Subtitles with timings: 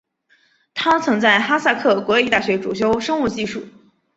[0.73, 3.67] 他曾在哈萨克国立大学主修生物技术。